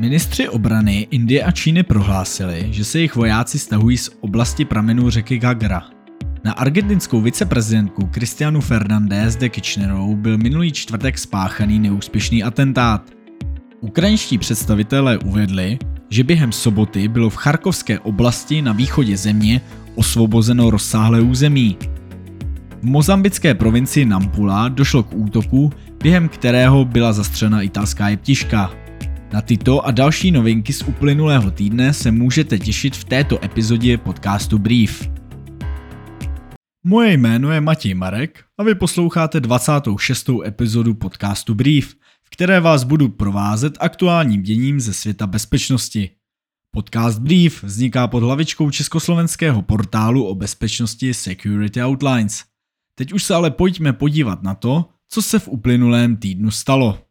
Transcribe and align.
Ministři 0.00 0.48
obrany 0.48 1.06
Indie 1.10 1.44
a 1.44 1.50
Číny 1.50 1.82
prohlásili, 1.82 2.66
že 2.70 2.84
se 2.84 2.98
jejich 2.98 3.16
vojáci 3.16 3.58
stahují 3.58 3.96
z 3.96 4.10
oblasti 4.20 4.64
pramenů 4.64 5.10
řeky 5.10 5.38
Gagra. 5.38 5.82
Na 6.44 6.52
argentinskou 6.52 7.20
viceprezidentku 7.20 8.08
Cristianu 8.12 8.60
Fernández 8.60 9.36
de 9.36 9.48
Kirchnerovou 9.48 10.16
byl 10.16 10.38
minulý 10.38 10.72
čtvrtek 10.72 11.18
spáchaný 11.18 11.78
neúspěšný 11.78 12.42
atentát. 12.42 13.10
Ukrajinští 13.80 14.38
představitelé 14.38 15.18
uvedli, 15.18 15.78
že 16.10 16.24
během 16.24 16.52
soboty 16.52 17.08
bylo 17.08 17.30
v 17.30 17.36
Charkovské 17.36 17.98
oblasti 17.98 18.62
na 18.62 18.72
východě 18.72 19.16
země 19.16 19.60
osvobozeno 19.94 20.70
rozsáhlé 20.70 21.20
území. 21.20 21.76
V 22.82 22.84
mozambické 22.84 23.54
provincii 23.54 24.04
Nampula 24.04 24.68
došlo 24.68 25.02
k 25.02 25.14
útoku, 25.14 25.72
během 26.02 26.28
kterého 26.28 26.84
byla 26.84 27.12
zastřena 27.12 27.62
italská 27.62 28.08
jeptiška. 28.08 28.77
Na 29.32 29.40
tyto 29.40 29.86
a 29.86 29.90
další 29.90 30.30
novinky 30.30 30.72
z 30.72 30.82
uplynulého 30.82 31.50
týdne 31.50 31.92
se 31.92 32.10
můžete 32.10 32.58
těšit 32.58 32.96
v 32.96 33.04
této 33.04 33.44
epizodě 33.44 33.98
podcastu 33.98 34.58
Brief. 34.58 35.10
Moje 36.84 37.12
jméno 37.12 37.52
je 37.52 37.60
Matěj 37.60 37.94
Marek 37.94 38.44
a 38.58 38.62
vy 38.62 38.74
posloucháte 38.74 39.40
26. 39.40 40.30
epizodu 40.44 40.94
podcastu 40.94 41.54
Brief, 41.54 41.94
v 42.24 42.30
které 42.30 42.60
vás 42.60 42.84
budu 42.84 43.08
provázet 43.08 43.76
aktuálním 43.80 44.42
děním 44.42 44.80
ze 44.80 44.92
světa 44.92 45.26
bezpečnosti. 45.26 46.10
Podcast 46.70 47.18
Brief 47.18 47.62
vzniká 47.62 48.06
pod 48.06 48.22
hlavičkou 48.22 48.70
československého 48.70 49.62
portálu 49.62 50.24
o 50.24 50.34
bezpečnosti 50.34 51.14
Security 51.14 51.82
Outlines. 51.82 52.44
Teď 52.94 53.12
už 53.12 53.24
se 53.24 53.34
ale 53.34 53.50
pojďme 53.50 53.92
podívat 53.92 54.42
na 54.42 54.54
to, 54.54 54.88
co 55.08 55.22
se 55.22 55.38
v 55.38 55.48
uplynulém 55.48 56.16
týdnu 56.16 56.50
stalo. 56.50 57.07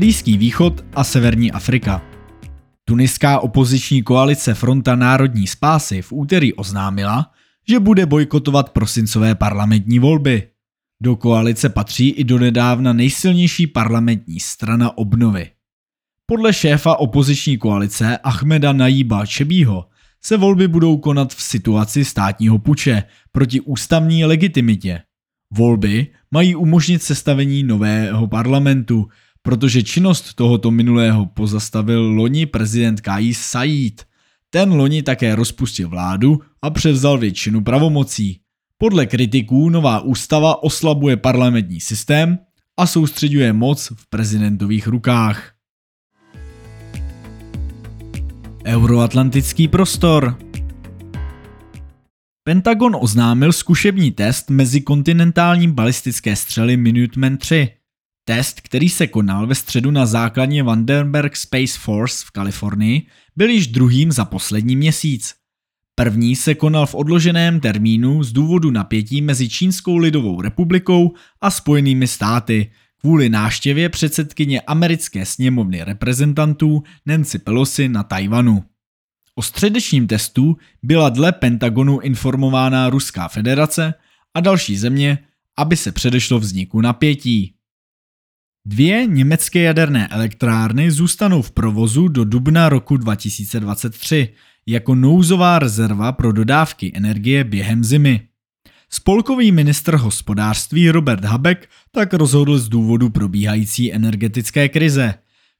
Blízký 0.00 0.38
východ 0.38 0.84
a 0.94 1.04
Severní 1.04 1.52
Afrika. 1.52 2.02
Tuniská 2.84 3.40
opoziční 3.40 4.02
koalice 4.02 4.54
Fronta 4.54 4.96
národní 4.96 5.46
spásy 5.46 6.02
v 6.02 6.12
úterý 6.12 6.54
oznámila, 6.54 7.30
že 7.68 7.80
bude 7.80 8.06
bojkotovat 8.06 8.70
prosincové 8.70 9.34
parlamentní 9.34 9.98
volby. 9.98 10.48
Do 11.02 11.16
koalice 11.16 11.68
patří 11.68 12.08
i 12.08 12.24
donedávna 12.24 12.92
nejsilnější 12.92 13.66
parlamentní 13.66 14.40
strana 14.40 14.98
obnovy. 14.98 15.50
Podle 16.26 16.52
šéfa 16.52 16.96
opoziční 16.96 17.58
koalice 17.58 18.18
Ahmeda 18.18 18.72
Najíba 18.72 19.26
Čebího 19.26 19.86
se 20.22 20.36
volby 20.36 20.68
budou 20.68 20.96
konat 20.96 21.34
v 21.34 21.42
situaci 21.42 22.04
státního 22.04 22.58
puče 22.58 23.02
proti 23.32 23.60
ústavní 23.60 24.24
legitimitě. 24.24 25.00
Volby 25.52 26.06
mají 26.30 26.54
umožnit 26.54 27.02
sestavení 27.02 27.62
nového 27.62 28.26
parlamentu, 28.26 29.08
protože 29.42 29.82
činnost 29.82 30.34
tohoto 30.34 30.70
minulého 30.70 31.26
pozastavil 31.26 32.00
loni 32.00 32.46
prezident 32.46 33.00
Kais 33.00 33.38
Said. 33.40 34.04
Ten 34.50 34.72
loni 34.72 35.02
také 35.02 35.34
rozpustil 35.34 35.88
vládu 35.88 36.40
a 36.62 36.70
převzal 36.70 37.18
většinu 37.18 37.60
pravomocí. 37.60 38.40
Podle 38.78 39.06
kritiků 39.06 39.70
nová 39.70 40.00
ústava 40.00 40.62
oslabuje 40.62 41.16
parlamentní 41.16 41.80
systém 41.80 42.38
a 42.76 42.86
soustředuje 42.86 43.52
moc 43.52 43.92
v 43.96 44.06
prezidentových 44.10 44.86
rukách. 44.86 45.52
Euroatlantický 48.64 49.68
prostor 49.68 50.38
Pentagon 52.44 52.96
oznámil 53.00 53.52
zkušební 53.52 54.12
test 54.12 54.50
mezi 54.50 54.80
kontinentálním 54.80 55.72
balistické 55.72 56.36
střely 56.36 56.76
Minuteman 56.76 57.36
3. 57.36 57.68
Test, 58.30 58.60
který 58.60 58.88
se 58.88 59.06
konal 59.06 59.46
ve 59.46 59.54
středu 59.54 59.90
na 59.90 60.06
základně 60.06 60.62
Vandenberg 60.62 61.36
Space 61.36 61.78
Force 61.78 62.24
v 62.26 62.30
Kalifornii, 62.30 63.06
byl 63.36 63.50
již 63.50 63.66
druhým 63.66 64.12
za 64.12 64.24
poslední 64.24 64.76
měsíc. 64.76 65.34
První 65.94 66.36
se 66.36 66.54
konal 66.54 66.86
v 66.86 66.94
odloženém 66.94 67.60
termínu 67.60 68.22
z 68.22 68.32
důvodu 68.32 68.70
napětí 68.70 69.22
mezi 69.22 69.48
Čínskou 69.48 69.96
lidovou 69.96 70.40
republikou 70.40 71.14
a 71.40 71.50
Spojenými 71.50 72.06
státy 72.06 72.70
kvůli 73.00 73.28
náštěvě 73.28 73.88
předsedkyně 73.88 74.60
americké 74.60 75.26
sněmovny 75.26 75.84
reprezentantů 75.84 76.82
Nancy 77.06 77.38
Pelosi 77.38 77.88
na 77.88 78.02
Tajvanu. 78.02 78.64
O 79.34 79.42
středečním 79.42 80.06
testu 80.06 80.56
byla 80.82 81.08
dle 81.08 81.32
Pentagonu 81.32 82.00
informována 82.00 82.90
Ruská 82.90 83.28
federace 83.28 83.94
a 84.34 84.40
další 84.40 84.76
země, 84.76 85.18
aby 85.58 85.76
se 85.76 85.92
předešlo 85.92 86.38
vzniku 86.38 86.80
napětí. 86.80 87.54
Dvě 88.66 89.06
německé 89.06 89.58
jaderné 89.62 90.08
elektrárny 90.08 90.90
zůstanou 90.90 91.42
v 91.42 91.50
provozu 91.50 92.08
do 92.08 92.24
dubna 92.24 92.68
roku 92.68 92.96
2023 92.96 94.28
jako 94.66 94.94
nouzová 94.94 95.58
rezerva 95.58 96.12
pro 96.12 96.32
dodávky 96.32 96.92
energie 96.94 97.44
během 97.44 97.84
zimy. 97.84 98.20
Spolkový 98.90 99.52
ministr 99.52 99.96
hospodářství 99.96 100.90
Robert 100.90 101.24
Habeck 101.24 101.68
tak 101.92 102.14
rozhodl 102.14 102.58
z 102.58 102.68
důvodu 102.68 103.10
probíhající 103.10 103.92
energetické 103.92 104.68
krize. 104.68 105.14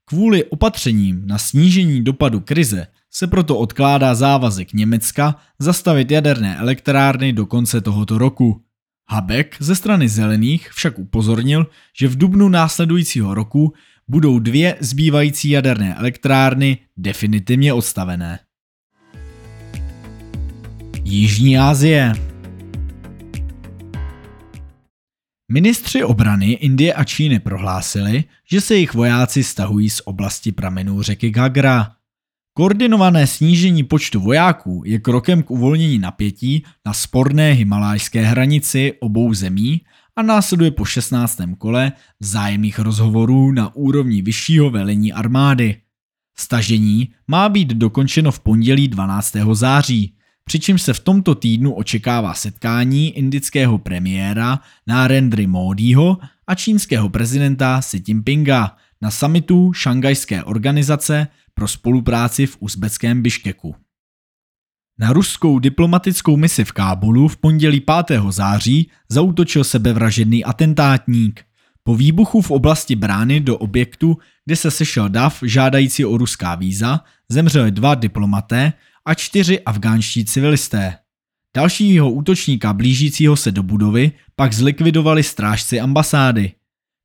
Kvůli 0.05 0.44
opatřením 0.44 1.22
na 1.27 1.39
snížení 1.39 2.05
dopadu 2.05 2.41
krize 2.41 2.87
se 3.10 3.27
proto 3.27 3.59
odkládá 3.59 4.15
závazek 4.15 4.72
Německa 4.72 5.37
zastavit 5.59 6.10
jaderné 6.10 6.56
elektrárny 6.56 7.33
do 7.33 7.47
konce 7.47 7.81
tohoto 7.81 8.19
roku. 8.19 8.62
Habeck 9.10 9.56
ze 9.59 9.75
strany 9.75 10.09
zelených 10.09 10.71
však 10.71 10.98
upozornil, 10.98 11.66
že 11.97 12.09
v 12.09 12.16
dubnu 12.16 12.48
následujícího 12.48 13.34
roku 13.34 13.75
budou 14.09 14.38
dvě 14.38 14.76
zbývající 14.81 15.50
jaderné 15.50 15.94
elektrárny 15.94 16.78
definitivně 16.97 17.72
odstavené. 17.72 18.38
Jižní 21.04 21.59
Asie 21.59 22.12
Ministři 25.53 26.04
obrany 26.04 26.53
Indie 26.53 26.94
a 26.94 27.04
Číny 27.04 27.41
prohlásili, 27.41 28.25
že 28.50 28.60
se 28.60 28.75
jejich 28.75 28.94
vojáci 28.94 29.44
stahují 29.44 29.91
z 29.91 30.00
oblasti 30.04 30.53
pramenů 30.53 31.03
řeky 31.03 31.31
Gagra. 31.31 32.00
Koordinované 32.60 33.26
snížení 33.26 33.82
počtu 33.82 34.21
vojáků 34.21 34.82
je 34.87 34.98
krokem 34.98 35.43
k 35.43 35.50
uvolnění 35.50 35.98
napětí 35.98 36.65
na 36.87 36.93
sporné 36.93 37.53
himalajské 37.53 38.22
hranici 38.25 38.93
obou 39.00 39.34
zemí 39.34 39.81
a 40.16 40.22
následuje 40.22 40.71
po 40.71 40.84
16. 40.84 41.41
kole 41.59 41.93
vzájemných 42.21 42.78
rozhovorů 42.78 43.53
na 43.53 43.75
úrovni 43.76 44.22
vyššího 44.22 44.71
velení 44.71 45.12
armády. 45.12 45.76
Stažení 46.37 47.09
má 47.28 47.48
být 47.48 47.69
dokončeno 47.69 48.32
v 48.32 48.41
pondělí 48.41 48.88
12. 48.88 49.37
září, 49.53 50.15
přičemž 50.44 50.82
se 50.82 50.92
v 50.92 51.00
tomto 51.00 51.34
týdnu 51.34 51.72
očekává 51.72 52.34
setkání 52.34 53.10
indického 53.10 53.78
premiéra 53.78 54.60
Narendry 54.87 55.47
Modiho 55.47 56.19
a 56.47 56.54
čínského 56.54 57.09
prezidenta 57.09 57.81
Xi 57.81 58.03
Jinpinga 58.06 58.77
na 59.03 59.10
summitu 59.10 59.72
Šangajské 59.72 60.44
organizace 60.44 61.28
pro 61.60 61.69
spolupráci 61.69 62.47
v 62.47 62.56
uzbeckém 62.60 63.22
Biškeku. 63.22 63.75
Na 64.98 65.12
ruskou 65.12 65.59
diplomatickou 65.59 66.37
misi 66.37 66.65
v 66.65 66.72
Kábulu 66.72 67.28
v 67.28 67.37
pondělí 67.37 67.81
5. 68.06 68.21
září 68.31 68.91
zautočil 69.09 69.65
sebevražedný 69.65 70.44
atentátník. 70.44 71.44
Po 71.82 71.97
výbuchu 71.97 72.41
v 72.41 72.50
oblasti 72.50 72.97
brány 72.97 73.41
do 73.41 73.56
objektu, 73.56 74.19
kde 74.44 74.56
se 74.56 74.71
sešel 74.71 75.09
DAF 75.09 75.38
žádající 75.43 76.04
o 76.04 76.16
ruská 76.16 76.54
víza, 76.54 77.04
zemřeli 77.28 77.71
dva 77.71 77.94
diplomaté 77.94 78.72
a 79.04 79.15
čtyři 79.15 79.60
afgánští 79.60 80.25
civilisté. 80.25 80.98
Dalšího 81.56 82.10
útočníka 82.10 82.72
blížícího 82.72 83.37
se 83.37 83.53
do 83.53 83.62
budovy 83.62 84.12
pak 84.37 84.53
zlikvidovali 84.53 85.22
strážci 85.22 85.81
ambasády. 85.81 86.53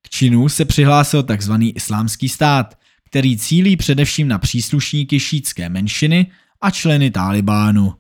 K 0.02 0.10
činu 0.10 0.50
se 0.50 0.66
přihlásil 0.66 1.24
tzv. 1.24 1.54
islámský 1.60 2.30
stát, 2.30 2.78
který 3.16 3.38
cílí 3.38 3.78
především 3.78 4.28
na 4.28 4.40
příslušníky 4.40 5.20
šítské 5.20 5.70
menšiny 5.70 6.32
a 6.62 6.72
členy 6.72 7.12
Talibánu. 7.12 7.94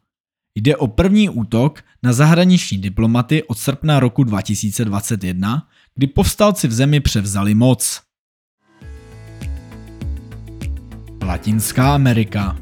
Jde 0.55 0.77
o 0.77 0.87
první 0.87 1.29
útok 1.29 1.83
na 2.03 2.13
zahraniční 2.13 2.77
diplomaty 2.77 3.43
od 3.43 3.57
srpna 3.57 3.99
roku 3.99 4.23
2021, 4.23 5.67
kdy 5.95 6.07
povstalci 6.07 6.67
v 6.67 6.73
zemi 6.73 6.99
převzali 6.99 7.53
moc. 7.53 8.01
Latinská 11.23 11.95
Amerika 11.95 12.57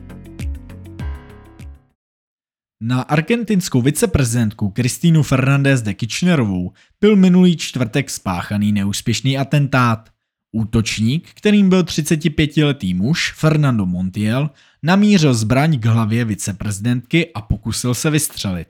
na 2.82 3.02
argentinskou 3.02 3.82
viceprezidentku 3.82 4.70
Kristýnu 4.70 5.24
Fernández 5.24 5.82
de 5.82 5.94
Kirchnerovou 5.94 6.72
byl 7.02 7.16
minulý 7.16 7.58
čtvrtek 7.58 8.10
spáchaný 8.10 8.72
neúspěšný 8.72 9.38
atentát. 9.38 10.13
Útočník, 10.56 11.30
kterým 11.34 11.70
byl 11.70 11.84
35-letý 11.84 12.94
muž 12.94 13.34
Fernando 13.34 13.86
Montiel, 13.86 14.50
namířil 14.84 15.34
zbraň 15.34 15.80
k 15.80 15.86
hlavě 15.86 16.26
viceprezidentky 16.26 17.34
a 17.34 17.42
pokusil 17.42 17.94
se 17.94 18.10
vystřelit. 18.10 18.68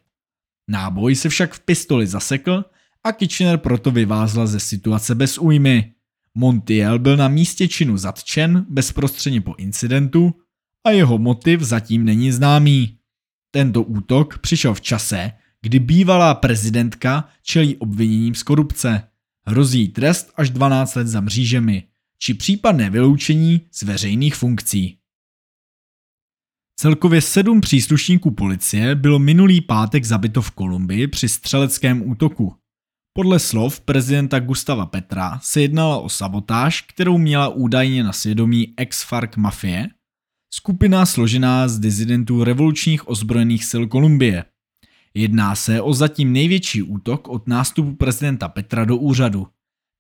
Náboj 0.68 1.16
se 1.16 1.30
však 1.30 1.54
v 1.54 1.60
pistoli 1.60 2.08
zasekl 2.08 2.66
a 3.04 3.12
Kitchener 3.12 3.58
proto 3.58 3.92
vyvázla 3.92 4.48
ze 4.48 4.60
situace 4.60 5.16
bez 5.16 5.38
újmy. 5.38 5.94
Montiel 6.36 7.00
byl 7.00 7.18
na 7.18 7.28
místě 7.28 7.68
činu 7.68 7.98
zatčen 7.98 8.66
bezprostředně 8.70 9.42
po 9.42 9.56
incidentu 9.58 10.34
a 10.84 10.92
jeho 10.92 11.18
motiv 11.18 11.62
zatím 11.62 12.06
není 12.06 12.32
známý. 12.32 12.98
Tento 13.52 13.84
útok 13.84 14.38
přišel 14.38 14.74
v 14.74 14.82
čase, 14.82 15.32
kdy 15.62 15.80
bývalá 15.80 16.36
prezidentka 16.36 17.30
čelí 17.44 17.76
obviněním 17.76 18.36
z 18.36 18.44
korupce. 18.44 19.04
Hrozí 19.46 19.88
trest 19.88 20.32
až 20.36 20.50
12 20.50 20.96
let 20.96 21.08
za 21.08 21.22
mřížemi, 21.22 21.84
či 22.18 22.34
případné 22.34 22.90
vyloučení 22.90 23.62
z 23.72 23.84
veřejných 23.84 24.36
funkcí. 24.36 24.98
Celkově 26.80 27.22
sedm 27.22 27.62
příslušníků 27.62 28.32
policie 28.32 28.96
bylo 28.96 29.20
minulý 29.20 29.62
pátek 29.62 30.04
zabito 30.06 30.42
v 30.42 30.52
Kolumbii 30.52 31.08
při 31.08 31.30
střeleckém 31.30 32.10
útoku. 32.10 32.56
Podle 33.14 33.40
slov 33.40 33.80
prezidenta 33.80 34.40
Gustava 34.40 34.86
Petra 34.86 35.40
se 35.44 35.62
jednalo 35.62 36.04
o 36.04 36.10
sabotáž, 36.10 36.82
kterou 36.82 37.18
měla 37.18 37.48
údajně 37.48 38.04
na 38.04 38.14
svědomí 38.14 38.74
ex-FARC 38.78 39.36
mafie, 39.38 39.88
skupina 40.54 41.06
složená 41.06 41.68
z 41.68 41.80
dizidentů 41.80 42.44
revolučních 42.44 43.08
ozbrojených 43.08 43.66
sil 43.72 43.84
Kolumbie. 43.88 44.46
Jedná 45.14 45.56
se 45.56 45.82
o 45.82 45.94
zatím 45.94 46.34
největší 46.34 46.84
útok 46.84 47.28
od 47.28 47.48
nástupu 47.48 47.96
prezidenta 47.96 48.48
Petra 48.50 48.86
do 48.86 48.98
úřadu. 48.98 49.48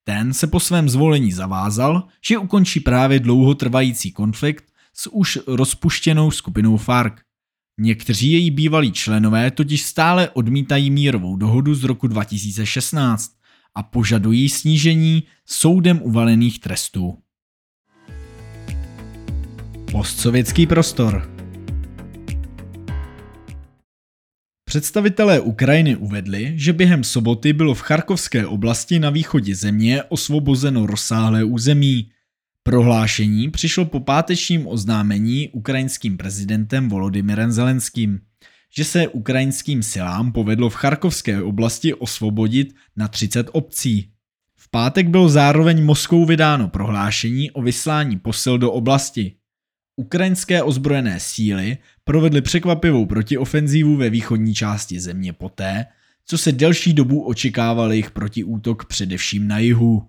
Ten 0.03 0.33
se 0.33 0.47
po 0.47 0.59
svém 0.59 0.89
zvolení 0.89 1.31
zavázal, 1.31 2.07
že 2.27 2.37
ukončí 2.37 2.79
právě 2.79 3.19
dlouhotrvající 3.19 4.11
konflikt 4.11 4.65
s 4.93 5.13
už 5.13 5.39
rozpuštěnou 5.47 6.31
skupinou 6.31 6.77
FARC. 6.77 7.13
Někteří 7.79 8.31
její 8.31 8.51
bývalí 8.51 8.91
členové 8.91 9.51
totiž 9.51 9.83
stále 9.83 10.29
odmítají 10.29 10.91
mírovou 10.91 11.35
dohodu 11.35 11.75
z 11.75 11.83
roku 11.83 12.07
2016 12.07 13.31
a 13.75 13.83
požadují 13.83 14.49
snížení 14.49 15.23
soudem 15.45 16.01
uvalených 16.01 16.59
trestů. 16.59 17.17
Postsovětský 19.91 20.67
prostor 20.67 21.32
Představitelé 24.73 25.39
Ukrajiny 25.39 25.95
uvedli, 25.95 26.53
že 26.55 26.73
během 26.73 27.03
soboty 27.03 27.53
bylo 27.53 27.73
v 27.73 27.81
Charkovské 27.81 28.47
oblasti 28.47 28.99
na 28.99 29.09
východě 29.09 29.55
země 29.55 30.03
osvobozeno 30.03 30.85
rozsáhlé 30.85 31.43
území, 31.43 32.09
Prohlášení 32.63 33.51
přišlo 33.51 33.85
po 33.85 33.99
pátečním 33.99 34.67
oznámení 34.67 35.49
ukrajinským 35.49 36.17
prezidentem 36.17 36.89
Volodymyrem 36.89 37.51
Zelenským, 37.51 38.19
že 38.75 38.83
se 38.83 39.07
ukrajinským 39.07 39.83
silám 39.83 40.31
povedlo 40.31 40.69
v 40.69 40.75
Charkovské 40.75 41.41
oblasti 41.41 41.93
osvobodit 41.93 42.75
na 42.95 43.07
30 43.07 43.49
obcí. 43.51 44.09
V 44.55 44.69
pátek 44.69 45.07
bylo 45.07 45.29
zároveň 45.29 45.85
Moskou 45.85 46.25
vydáno 46.25 46.67
prohlášení 46.67 47.51
o 47.51 47.61
vyslání 47.61 48.19
posil 48.19 48.57
do 48.57 48.71
oblasti. 48.71 49.35
Ukrajinské 49.95 50.63
ozbrojené 50.63 51.19
síly 51.19 51.77
provedly 52.03 52.41
překvapivou 52.41 53.05
protiofenzívu 53.05 53.95
ve 53.95 54.09
východní 54.09 54.53
části 54.53 54.99
země 54.99 55.33
poté, 55.33 55.85
co 56.25 56.37
se 56.37 56.51
delší 56.51 56.93
dobu 56.93 57.23
očekával 57.23 57.91
jejich 57.91 58.11
protiútok 58.11 58.85
především 58.85 59.47
na 59.47 59.59
jihu. 59.59 60.07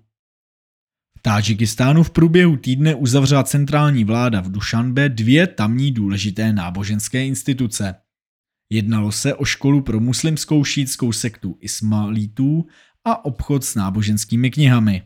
Tádžikistánu 1.23 2.03
v 2.03 2.11
průběhu 2.11 2.57
týdne 2.57 2.95
uzavřela 2.95 3.45
centrální 3.45 4.05
vláda 4.05 4.41
v 4.41 4.51
Dušanbe 4.51 5.09
dvě 5.09 5.47
tamní 5.47 5.93
důležité 5.93 6.53
náboženské 6.53 7.27
instituce. 7.27 7.95
Jednalo 8.71 9.13
se 9.13 9.35
o 9.35 9.45
školu 9.45 9.83
pro 9.83 10.01
muslimskou 10.01 10.65
šítskou 10.65 11.13
sektu 11.13 11.59
Ismailítů 11.61 12.67
a 13.05 13.25
obchod 13.25 13.65
s 13.65 13.75
náboženskými 13.75 14.51
knihami. 14.51 15.03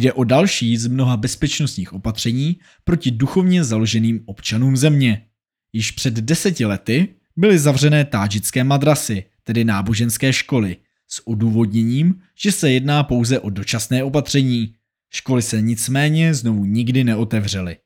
Jde 0.00 0.12
o 0.12 0.24
další 0.24 0.76
z 0.76 0.86
mnoha 0.86 1.16
bezpečnostních 1.16 1.92
opatření 1.92 2.56
proti 2.84 3.10
duchovně 3.10 3.64
založeným 3.64 4.20
občanům 4.26 4.76
země. 4.76 5.26
Již 5.72 5.90
před 5.90 6.14
deseti 6.14 6.64
lety 6.64 7.08
byly 7.36 7.58
zavřené 7.58 8.04
tádžické 8.04 8.64
madrasy, 8.64 9.24
tedy 9.44 9.64
náboženské 9.64 10.32
školy, 10.32 10.76
s 11.08 11.26
odůvodněním, 11.28 12.14
že 12.34 12.52
se 12.52 12.70
jedná 12.70 13.02
pouze 13.02 13.38
o 13.38 13.50
dočasné 13.50 14.04
opatření, 14.04 14.74
Školy 15.12 15.42
se 15.42 15.62
nicméně 15.62 16.34
znovu 16.34 16.64
nikdy 16.64 17.04
neotevřely. 17.04 17.76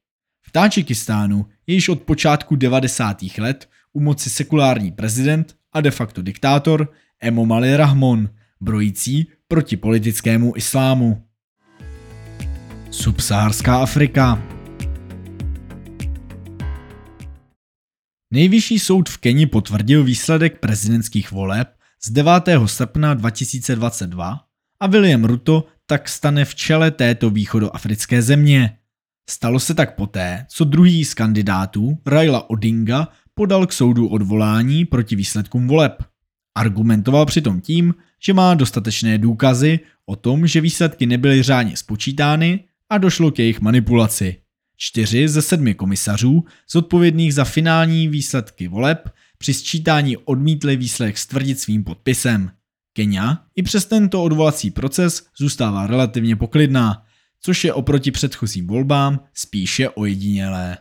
V 0.42 0.52
Tádžikistánu 0.52 1.46
je 1.66 1.74
již 1.74 1.88
od 1.88 2.02
počátku 2.02 2.56
90. 2.56 3.22
let 3.38 3.68
u 3.92 4.00
moci 4.00 4.30
sekulární 4.30 4.92
prezident 4.92 5.56
a 5.72 5.80
de 5.80 5.90
facto 5.90 6.22
diktátor 6.22 6.92
Emomali 7.20 7.76
Rahmon, 7.76 8.30
brojící 8.60 9.26
proti 9.48 9.76
politickému 9.76 10.52
islámu. 10.56 11.22
Subsaharská 12.94 13.82
Afrika 13.82 14.42
Nejvyšší 18.30 18.78
soud 18.78 19.08
v 19.08 19.18
Keni 19.18 19.46
potvrdil 19.46 20.04
výsledek 20.04 20.60
prezidentských 20.60 21.32
voleb 21.32 21.68
z 22.04 22.10
9. 22.10 22.32
srpna 22.66 23.14
2022 23.14 24.40
a 24.80 24.86
William 24.86 25.24
Ruto 25.24 25.66
tak 25.86 26.08
stane 26.08 26.44
v 26.44 26.54
čele 26.54 26.90
této 26.90 27.30
východoafrické 27.30 28.22
země. 28.22 28.78
Stalo 29.30 29.60
se 29.60 29.74
tak 29.74 29.94
poté, 29.94 30.46
co 30.48 30.64
druhý 30.64 31.04
z 31.04 31.14
kandidátů, 31.14 31.98
Raila 32.06 32.50
Odinga, 32.50 33.08
podal 33.34 33.66
k 33.66 33.72
soudu 33.72 34.08
odvolání 34.08 34.84
proti 34.84 35.16
výsledkům 35.16 35.68
voleb. 35.68 36.04
Argumentoval 36.54 37.26
přitom 37.26 37.60
tím, 37.60 37.94
že 38.22 38.34
má 38.34 38.54
dostatečné 38.54 39.18
důkazy 39.18 39.80
o 40.06 40.16
tom, 40.16 40.46
že 40.46 40.60
výsledky 40.60 41.06
nebyly 41.06 41.42
řádně 41.42 41.76
spočítány 41.76 42.64
a 42.94 42.98
došlo 42.98 43.30
k 43.30 43.38
jejich 43.38 43.60
manipulaci. 43.60 44.36
Čtyři 44.76 45.28
ze 45.28 45.42
sedmi 45.42 45.74
komisařů, 45.74 46.44
zodpovědných 46.70 47.34
za 47.34 47.44
finální 47.44 48.08
výsledky 48.08 48.68
voleb, 48.68 49.08
při 49.38 49.54
sčítání 49.54 50.16
odmítli 50.16 50.76
výsledek 50.76 51.18
stvrdit 51.18 51.60
svým 51.60 51.84
podpisem. 51.84 52.50
Kenia 52.92 53.38
i 53.56 53.62
přes 53.62 53.86
tento 53.86 54.22
odvolací 54.22 54.70
proces 54.70 55.26
zůstává 55.38 55.86
relativně 55.86 56.36
poklidná, 56.36 57.02
což 57.40 57.64
je 57.64 57.72
oproti 57.72 58.10
předchozím 58.10 58.66
volbám 58.66 59.20
spíše 59.34 59.88
ojedinělé. 59.88 60.78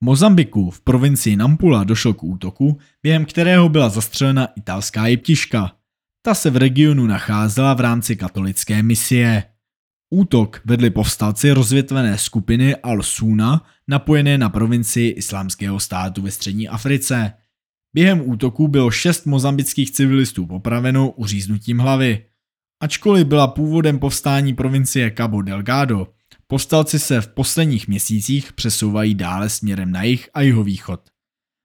V 0.00 0.04
Mozambiku 0.04 0.70
v 0.70 0.80
provincii 0.80 1.36
Nampula 1.36 1.84
došlo 1.84 2.14
k 2.14 2.24
útoku, 2.24 2.78
během 3.02 3.24
kterého 3.24 3.68
byla 3.68 3.88
zastřelena 3.88 4.46
italská 4.56 5.06
jeptiška. 5.06 5.72
Ta 6.22 6.34
se 6.34 6.50
v 6.50 6.56
regionu 6.56 7.06
nacházela 7.06 7.74
v 7.74 7.80
rámci 7.80 8.16
katolické 8.16 8.82
misie. 8.82 9.53
Útok 10.14 10.60
vedli 10.64 10.90
povstalci 10.90 11.50
rozvětvené 11.50 12.18
skupiny 12.18 12.74
Al-Suna 12.74 13.60
napojené 13.88 14.38
na 14.38 14.48
provincii 14.48 15.10
islámského 15.10 15.80
státu 15.80 16.22
ve 16.22 16.30
střední 16.30 16.68
Africe– 16.68 17.32
Během 17.94 18.28
útoku 18.28 18.68
bylo 18.68 18.90
šest 18.90 19.26
mozambických 19.26 19.90
civilistů 19.90 20.46
popraveno 20.46 21.10
uříznutím 21.10 21.78
hlavy. 21.78 22.26
Ačkoliv 22.80 23.26
byla 23.26 23.46
původem 23.46 23.98
povstání 23.98 24.54
provincie 24.54 25.12
Cabo 25.16 25.42
Delgado, 25.42 26.08
povstalci 26.46 26.98
se 26.98 27.20
v 27.20 27.28
posledních 27.28 27.88
měsících 27.88 28.52
přesouvají 28.52 29.14
dále 29.14 29.48
směrem 29.48 29.92
na 29.92 30.02
jih 30.02 30.28
a 30.34 30.40
jihovýchod. 30.40 31.00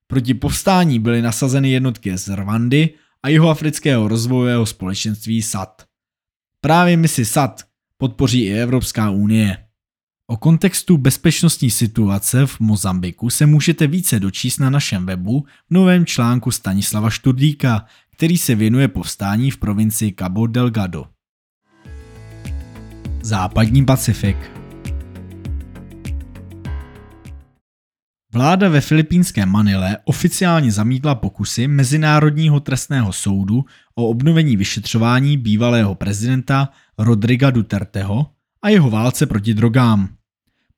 Proti 0.07 0.33
povstání 0.33 0.99
byly 0.99 1.21
nasazeny 1.21 1.71
jednotky 1.71 2.17
z 2.17 2.35
Rwandy 2.35 2.89
a 3.23 3.29
jihoafrického 3.29 4.07
rozvojového 4.07 4.65
společenství 4.65 5.41
SAT. 5.41 5.85
Právě 6.61 6.97
misi 6.97 7.25
SAT 7.25 7.68
podpoří 8.01 8.45
i 8.45 8.53
Evropská 8.53 9.09
unie. 9.09 9.57
O 10.27 10.37
kontextu 10.37 10.97
bezpečnostní 10.97 11.71
situace 11.71 12.45
v 12.45 12.59
Mozambiku 12.59 13.29
se 13.29 13.45
můžete 13.45 13.87
více 13.87 14.19
dočíst 14.19 14.59
na 14.59 14.69
našem 14.69 15.05
webu 15.05 15.45
v 15.69 15.73
novém 15.73 16.05
článku 16.05 16.51
Stanislava 16.51 17.09
Šturdíka, 17.09 17.85
který 18.11 18.37
se 18.37 18.55
věnuje 18.55 18.87
povstání 18.87 19.51
v 19.51 19.57
provincii 19.57 20.15
Cabo 20.19 20.47
Delgado. 20.47 21.05
Západní 23.21 23.85
Pacifik 23.85 24.58
Vláda 28.33 28.69
ve 28.69 28.81
filipínské 28.81 29.45
Manile 29.45 29.97
oficiálně 30.03 30.71
zamítla 30.71 31.15
pokusy 31.15 31.67
Mezinárodního 31.67 32.59
trestného 32.59 33.13
soudu 33.13 33.65
o 33.95 34.07
obnovení 34.07 34.57
vyšetřování 34.57 35.37
bývalého 35.37 35.95
prezidenta 35.95 36.69
Rodriga 36.97 37.49
Duterteho 37.49 38.29
a 38.61 38.69
jeho 38.69 38.89
válce 38.89 39.25
proti 39.25 39.53
drogám. 39.53 40.09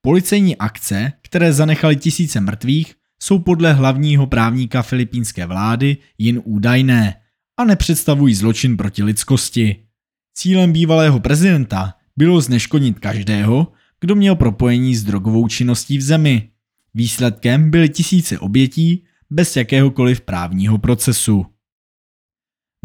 Policejní 0.02 0.58
akce, 0.58 1.14
které 1.22 1.54
zanechaly 1.54 1.96
tisíce 1.96 2.42
mrtvých, 2.42 2.96
jsou 3.22 3.40
podle 3.40 3.74
hlavního 3.74 4.28
právníka 4.28 4.82
filipínské 4.82 5.46
vlády 5.46 5.98
jen 6.18 6.42
údajné 6.44 7.16
a 7.58 7.64
nepředstavují 7.64 8.36
zločin 8.36 8.78
proti 8.78 9.04
lidskosti. 9.04 9.84
Cílem 10.34 10.74
bývalého 10.74 11.20
prezidenta 11.20 11.94
bylo 12.18 12.42
zneškodnit 12.42 13.00
každého, 13.00 13.68
kdo 14.00 14.16
měl 14.16 14.36
propojení 14.36 14.96
s 14.96 15.04
drogovou 15.04 15.48
činností 15.48 15.98
v 15.98 16.02
zemi. 16.02 16.51
Výsledkem 16.94 17.72
byly 17.72 17.90
tisíce 17.90 18.40
obětí 18.40 19.04
bez 19.30 19.56
jakéhokoliv 19.56 20.22
právního 20.22 20.78
procesu. 20.78 21.46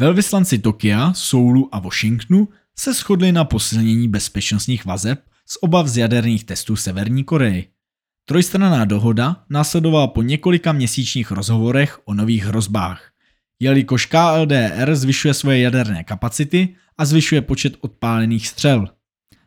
Velvyslanci 0.01 0.59
Tokia, 0.59 1.13
Soulu 1.13 1.75
a 1.75 1.79
Washingtonu 1.79 2.49
se 2.79 2.93
shodli 2.93 3.31
na 3.31 3.45
posilnění 3.45 4.07
bezpečnostních 4.07 4.85
vazeb 4.85 5.23
z 5.45 5.57
obav 5.61 5.87
z 5.87 5.97
jaderných 5.97 6.43
testů 6.43 6.75
Severní 6.75 7.23
Koreji. 7.23 7.71
Trojstranná 8.25 8.85
dohoda 8.85 9.45
následovala 9.49 10.07
po 10.07 10.21
několika 10.21 10.71
měsíčních 10.71 11.31
rozhovorech 11.31 11.99
o 12.05 12.13
nových 12.13 12.43
hrozbách. 12.43 13.11
Jelikož 13.59 14.05
KLDR 14.05 14.95
zvyšuje 14.95 15.33
svoje 15.33 15.59
jaderné 15.59 16.03
kapacity 16.03 16.75
a 16.97 17.05
zvyšuje 17.05 17.41
počet 17.41 17.77
odpálených 17.81 18.47
střel. 18.47 18.87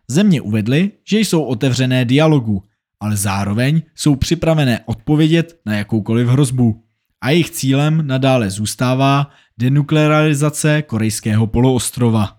Země 0.09 0.41
uvedly, 0.41 0.93
že 1.11 1.19
jsou 1.19 1.45
otevřené 1.45 2.05
dialogu, 2.05 2.65
ale 3.01 3.17
zároveň 3.17 3.83
jsou 3.95 4.17
připravené 4.17 4.81
odpovědět 4.87 5.61
na 5.67 5.75
jakoukoliv 5.77 6.29
hrozbu. 6.29 6.85
A 7.21 7.31
jejich 7.31 7.51
cílem 7.51 8.07
nadále 8.07 8.51
zůstává 8.51 9.31
denuklearizace 9.59 10.83
korejského 10.83 11.47
poloostrova. 11.47 12.37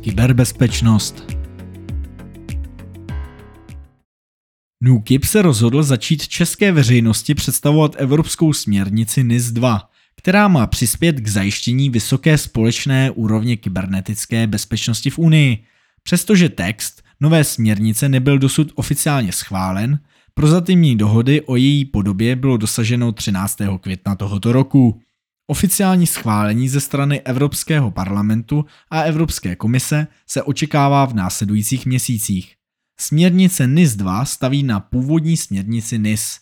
Kyberbezpečnost 0.00 1.42
NUKIP 4.84 5.24
se 5.24 5.42
rozhodl 5.42 5.82
začít 5.82 6.28
české 6.28 6.72
veřejnosti 6.72 7.34
představovat 7.34 7.96
evropskou 7.98 8.52
směrnici 8.52 9.24
NIS 9.24 9.52
2, 9.52 9.90
která 10.16 10.48
má 10.48 10.66
přispět 10.66 11.20
k 11.20 11.28
zajištění 11.28 11.90
vysoké 11.90 12.38
společné 12.38 13.10
úrovně 13.10 13.56
kybernetické 13.56 14.46
bezpečnosti 14.46 15.10
v 15.10 15.18
Unii. 15.18 15.64
Přestože 16.02 16.48
text 16.48 17.01
nové 17.22 17.44
směrnice 17.44 18.08
nebyl 18.08 18.38
dosud 18.38 18.72
oficiálně 18.74 19.32
schválen, 19.32 19.98
prozatímní 20.34 20.96
dohody 20.96 21.40
o 21.40 21.56
její 21.56 21.84
podobě 21.84 22.36
bylo 22.36 22.56
dosaženo 22.56 23.12
13. 23.12 23.58
května 23.80 24.14
tohoto 24.14 24.52
roku. 24.52 25.00
Oficiální 25.46 26.06
schválení 26.06 26.68
ze 26.68 26.80
strany 26.80 27.20
Evropského 27.20 27.90
parlamentu 27.90 28.64
a 28.90 29.02
Evropské 29.02 29.56
komise 29.56 30.06
se 30.26 30.42
očekává 30.42 31.06
v 31.06 31.14
následujících 31.14 31.86
měsících. 31.86 32.54
Směrnice 33.00 33.66
NIS 33.66 33.96
2 33.96 34.24
staví 34.24 34.62
na 34.62 34.80
původní 34.80 35.36
směrnici 35.36 35.98
NIS. 35.98 36.38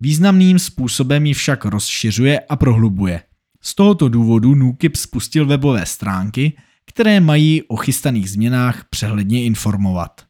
Významným 0.00 0.58
způsobem 0.58 1.26
ji 1.26 1.34
však 1.34 1.64
rozšiřuje 1.64 2.40
a 2.40 2.56
prohlubuje. 2.56 3.22
Z 3.62 3.74
tohoto 3.74 4.08
důvodu 4.08 4.54
NUKIP 4.54 4.96
spustil 4.96 5.46
webové 5.46 5.86
stránky, 5.86 6.52
které 6.88 7.20
mají 7.20 7.62
o 7.62 7.76
chystaných 7.76 8.30
změnách 8.30 8.84
přehledně 8.90 9.44
informovat. 9.44 10.20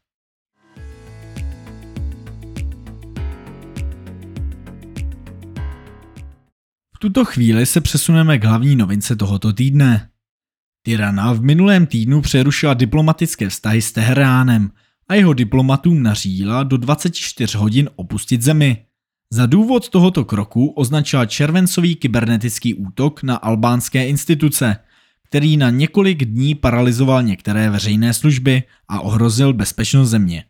V 6.95 6.99
tuto 6.99 7.25
chvíli 7.25 7.65
se 7.65 7.81
přesuneme 7.81 8.37
k 8.39 8.43
hlavní 8.43 8.75
novince 8.75 9.15
tohoto 9.15 9.53
týdne. 9.53 10.09
Tirana 10.85 11.33
v 11.33 11.41
minulém 11.41 11.85
týdnu 11.85 12.21
přerušila 12.21 12.73
diplomatické 12.73 13.49
vztahy 13.49 13.81
s 13.81 13.91
Teheránem 13.91 14.71
a 15.07 15.13
jeho 15.13 15.33
diplomatům 15.33 16.03
nařídila 16.03 16.63
do 16.63 16.77
24 16.77 17.57
hodin 17.57 17.89
opustit 17.95 18.41
zemi. 18.41 18.85
Za 19.33 19.45
důvod 19.45 19.89
tohoto 19.89 20.25
kroku 20.25 20.67
označila 20.67 21.25
červencový 21.25 21.95
kybernetický 21.95 22.73
útok 22.73 23.23
na 23.23 23.35
albánské 23.35 24.07
instituce, 24.07 24.77
který 25.29 25.57
na 25.57 25.69
několik 25.69 26.25
dní 26.25 26.55
paralizoval 26.55 27.23
některé 27.23 27.69
veřejné 27.69 28.13
služby 28.13 28.63
a 28.87 29.01
ohrozil 29.01 29.53
bezpečnost 29.53 30.09
země. 30.09 30.43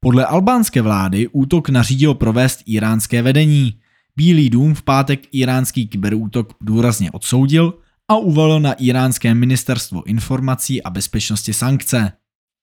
Podle 0.00 0.26
albánské 0.26 0.82
vlády 0.82 1.28
útok 1.28 1.68
nařídil 1.68 2.14
provést 2.14 2.62
iránské 2.66 3.22
vedení. 3.22 3.74
Bílý 4.16 4.50
dům 4.50 4.74
v 4.74 4.82
pátek 4.82 5.20
iránský 5.32 5.88
kyberútok 5.88 6.54
důrazně 6.60 7.10
odsoudil 7.10 7.74
a 8.08 8.16
uvalil 8.16 8.60
na 8.60 8.72
iránské 8.72 9.34
ministerstvo 9.34 10.06
informací 10.06 10.82
a 10.82 10.90
bezpečnosti 10.90 11.52
sankce. 11.52 12.12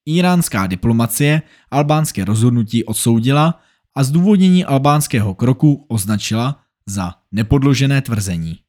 Iránská 0.05 0.67
diplomacie 0.67 1.41
albánské 1.71 2.25
rozhodnutí 2.25 2.83
odsoudila 2.83 3.61
a 3.95 4.03
zdůvodnění 4.03 4.65
albánského 4.65 5.35
kroku 5.35 5.85
označila 5.87 6.59
za 6.85 7.13
nepodložené 7.31 8.01
tvrzení. 8.01 8.59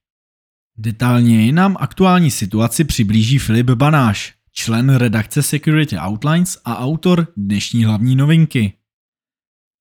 Detailněji 0.80 1.52
nám 1.52 1.76
aktuální 1.80 2.30
situaci 2.30 2.84
přiblíží 2.84 3.38
Filip 3.38 3.70
Banáš, 3.70 4.34
člen 4.52 4.94
redakce 4.94 5.42
Security 5.42 5.96
Outlines 6.06 6.58
a 6.64 6.78
autor 6.78 7.26
dnešní 7.36 7.84
hlavní 7.84 8.16
novinky. 8.16 8.72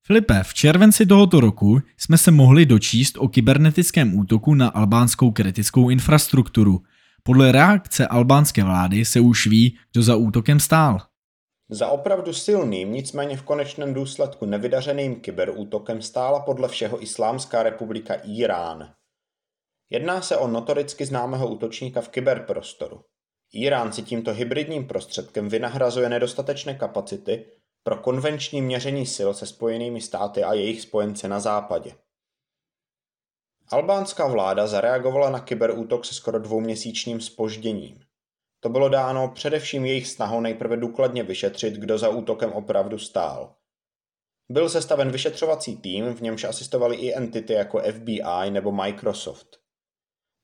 Filipe, 0.08 0.44
v 0.44 0.54
červenci 0.54 1.06
tohoto 1.06 1.40
roku 1.40 1.82
jsme 1.98 2.18
se 2.18 2.32
mohli 2.32 2.66
dočíst 2.66 3.18
o 3.18 3.28
kybernetickém 3.28 4.20
útoku 4.20 4.54
na 4.54 4.68
albánskou 4.68 5.32
kritickou 5.32 5.90
infrastrukturu. 5.90 6.82
Podle 7.24 7.52
reakce 7.52 8.08
albánské 8.08 8.64
vlády 8.64 9.06
se 9.06 9.20
už 9.20 9.48
ví, 9.48 9.78
kdo 9.92 10.04
za 10.04 10.16
útokem 10.16 10.60
stál. 10.60 11.02
Za 11.70 11.88
opravdu 11.88 12.34
silným, 12.34 12.92
nicméně 12.92 13.38
v 13.38 13.44
konečném 13.44 13.94
důsledku 13.94 14.46
nevydařeným 14.46 15.16
kyberútokem 15.16 16.02
stála 16.02 16.40
podle 16.40 16.68
všeho 16.68 17.04
Islámská 17.04 17.64
republika 17.64 18.14
Irán. 18.14 18.97
Jedná 19.90 20.22
se 20.22 20.38
o 20.38 20.48
notoricky 20.48 21.06
známého 21.06 21.48
útočníka 21.48 22.02
v 22.02 22.10
kyberprostoru. 22.10 23.04
Irán 23.54 23.94
si 23.94 24.04
tímto 24.04 24.34
hybridním 24.34 24.88
prostředkem 24.88 25.50
vynahrazuje 25.50 26.10
nedostatečné 26.10 26.76
kapacity 26.76 27.46
pro 27.84 27.98
konvenční 27.98 28.62
měření 28.62 29.06
sil 29.16 29.30
se 29.34 29.46
spojenými 29.46 30.02
státy 30.02 30.44
a 30.44 30.54
jejich 30.54 30.82
spojence 30.82 31.28
na 31.28 31.40
západě. 31.40 31.96
Albánská 33.70 34.28
vláda 34.28 34.68
zareagovala 34.68 35.30
na 35.30 35.40
kyberútok 35.40 36.06
se 36.06 36.14
skoro 36.14 36.40
dvouměsíčním 36.40 37.22
spožděním. 37.22 38.00
To 38.60 38.70
bylo 38.70 38.90
dáno 38.90 39.32
především 39.36 39.86
jejich 39.86 40.08
snahou 40.08 40.42
nejprve 40.42 40.78
důkladně 40.78 41.24
vyšetřit, 41.24 41.74
kdo 41.74 41.98
za 41.98 42.10
útokem 42.10 42.54
opravdu 42.54 43.00
stál. 43.00 43.56
Byl 44.50 44.70
sestaven 44.70 45.12
vyšetřovací 45.12 45.78
tým, 45.78 46.14
v 46.14 46.22
němž 46.22 46.44
asistovali 46.44 46.96
i 46.96 47.16
entity 47.16 47.54
jako 47.54 47.82
FBI 47.92 48.50
nebo 48.52 48.72
Microsoft. 48.72 49.67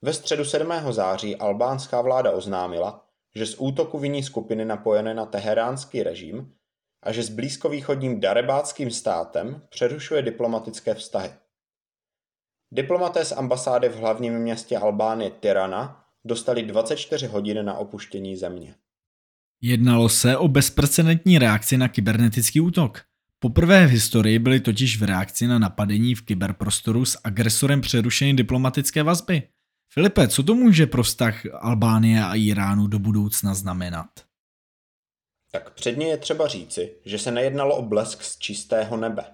Ve 0.04 0.14
středu 0.14 0.46
7. 0.46 0.72
září 0.90 1.36
albánská 1.36 2.02
vláda 2.02 2.32
oznámila, 2.32 3.06
že 3.36 3.46
z 3.46 3.56
útoku 3.60 4.00
viní 4.00 4.24
skupiny 4.24 4.66
napojené 4.66 5.14
na 5.14 5.26
teheránský 5.26 6.04
režim 6.04 6.54
a 7.04 7.12
že 7.12 7.24
s 7.24 7.30
blízkovýchodním 7.30 8.20
darebáckým 8.20 8.92
státem 8.92 9.62
přerušuje 9.70 10.22
diplomatické 10.22 10.94
vztahy. 10.94 11.30
Diplomaté 12.72 13.26
z 13.26 13.32
ambasády 13.32 13.90
v 13.90 13.96
hlavním 13.96 14.34
městě 14.34 14.78
Albánie 14.78 15.32
Tirana 15.40 16.06
dostali 16.26 16.64
24 16.64 17.28
hodin 17.28 17.66
na 17.66 17.78
opuštění 17.78 18.36
země. 18.36 18.76
Jednalo 19.62 20.10
se 20.10 20.38
o 20.38 20.48
bezprecedentní 20.48 21.40
reakci 21.40 21.78
na 21.78 21.88
kybernetický 21.88 22.62
útok. 22.62 23.02
Poprvé 23.40 23.88
v 23.88 23.90
historii 23.90 24.40
byly 24.40 24.60
totiž 24.60 25.00
v 25.00 25.04
reakci 25.04 25.48
na 25.48 25.60
napadení 25.60 26.16
v 26.16 26.22
kyberprostoru 26.22 27.06
s 27.06 27.18
agresorem 27.24 27.82
přerušeny 27.82 28.34
diplomatické 28.34 29.04
vazby. 29.04 29.53
Filipe, 29.94 30.28
co 30.28 30.44
to 30.44 30.56
může 30.56 30.88
pro 30.88 31.04
vztah 31.04 31.36
Albánie 31.62 32.24
a 32.24 32.36
Iránu 32.36 32.88
do 32.88 33.00
budoucna 33.00 33.54
znamenat? 33.54 34.08
Tak 35.52 35.74
předně 35.74 36.08
je 36.08 36.18
třeba 36.18 36.48
říci, 36.48 36.96
že 37.06 37.20
se 37.20 37.32
nejednalo 37.32 37.78
o 37.78 37.82
blesk 37.82 38.24
z 38.24 38.38
čistého 38.38 38.98
nebe. 38.98 39.26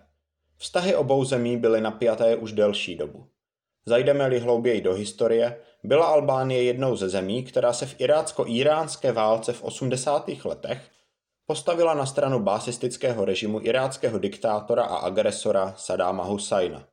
Vztahy 0.57 0.95
obou 0.95 1.25
zemí 1.25 1.57
byly 1.57 1.81
napjaté 1.81 2.35
už 2.35 2.51
delší 2.51 2.95
dobu. 2.95 3.27
Zajdeme-li 3.85 4.39
hlouběji 4.39 4.81
do 4.81 4.93
historie, 4.93 5.59
byla 5.83 6.05
Albánie 6.05 6.63
jednou 6.63 6.95
ze 6.95 7.09
zemí, 7.09 7.43
která 7.43 7.73
se 7.73 7.85
v 7.85 7.95
irácko-iránské 7.99 9.11
válce 9.11 9.53
v 9.53 9.63
80. 9.63 10.29
letech 10.45 10.91
postavila 11.45 11.93
na 11.93 12.05
stranu 12.05 12.39
básistického 12.39 13.25
režimu 13.25 13.59
iráckého 13.61 14.19
diktátora 14.19 14.83
a 14.83 14.95
agresora 14.95 15.73
Sadáma 15.77 16.23
Husajna. 16.23 16.88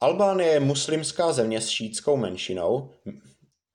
Albánie 0.00 0.52
je 0.52 0.60
muslimská 0.60 1.32
země 1.32 1.60
s 1.60 1.68
šítskou 1.68 2.16
menšinou, 2.16 2.90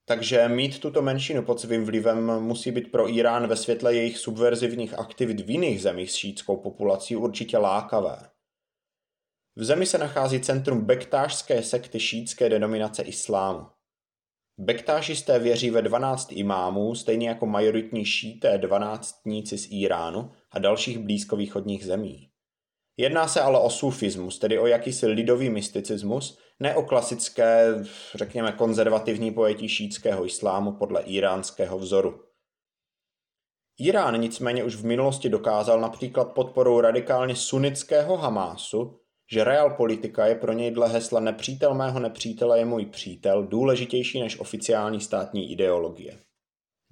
takže 0.06 0.48
mít 0.48 0.80
tuto 0.80 1.02
menšinu 1.02 1.44
pod 1.44 1.60
svým 1.60 1.86
vlivem 1.86 2.40
musí 2.40 2.72
být 2.72 2.92
pro 2.92 3.10
Irán 3.10 3.48
ve 3.48 3.56
světle 3.56 3.96
jejich 3.96 4.18
subverzivních 4.18 5.00
aktivit 5.00 5.40
v 5.40 5.50
jiných 5.50 5.82
zemích 5.82 6.12
s 6.12 6.16
šítskou 6.16 6.58
populací 6.58 7.16
určitě 7.16 7.58
lákavé. 7.58 8.18
V 9.56 9.64
zemi 9.64 9.86
se 9.86 9.98
nachází 9.98 10.40
centrum 10.40 10.86
bektášské 10.86 11.64
sekty 11.64 12.00
šítské 12.00 12.50
denominace 12.50 13.04
islámu. 13.04 13.66
Bektášisté 14.58 15.40
věří 15.40 15.70
ve 15.70 15.82
12 15.82 16.32
imámů, 16.32 16.96
stejně 16.96 17.30
jako 17.30 17.46
majoritní 17.46 18.06
šíté 18.06 18.58
dvanáctníci 18.58 19.58
z 19.58 19.68
Iránu 19.72 20.32
a 20.52 20.60
dalších 20.60 21.00
blízkovýchodních 21.00 21.86
zemí. 21.86 22.31
Jedná 23.02 23.28
se 23.28 23.42
ale 23.42 23.60
o 23.60 23.70
sufismus, 23.70 24.40
tedy 24.40 24.60
o 24.60 24.68
jakýsi 24.68 25.08
lidový 25.08 25.50
mysticismus, 25.50 26.38
ne 26.60 26.76
o 26.76 26.84
klasické, 26.84 27.66
řekněme, 28.16 28.52
konzervativní 28.52 29.32
pojetí 29.32 29.70
šítského 29.70 30.26
islámu 30.26 30.72
podle 30.72 31.02
iránského 31.02 31.80
vzoru. 31.80 32.24
Irán 33.80 34.22
nicméně 34.22 34.64
už 34.64 34.76
v 34.76 34.86
minulosti 34.86 35.30
dokázal 35.30 35.82
například 35.82 36.26
podporou 36.26 36.82
radikálně 36.82 37.36
sunnického 37.36 38.18
Hamásu 38.18 38.98
že 39.34 39.46
politika 39.78 40.26
je 40.26 40.36
pro 40.36 40.54
něj 40.54 40.72
dle 40.72 40.88
hesla 40.88 41.20
nepřítel 41.20 41.74
mého 41.74 42.00
nepřítele 42.00 42.60
je 42.60 42.66
můj 42.66 42.86
přítel 42.86 43.44
důležitější 43.44 44.20
než 44.20 44.40
oficiální 44.40 45.02
státní 45.02 45.52
ideologie. 45.52 46.20